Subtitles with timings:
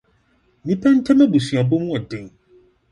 [0.61, 2.27] Nnipa ntam abusuabɔ mu yɛ den.